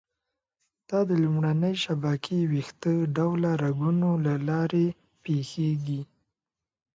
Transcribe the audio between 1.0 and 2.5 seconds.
د لومړنۍ شبکې